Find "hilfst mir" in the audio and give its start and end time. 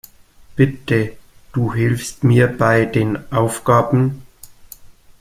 1.75-2.47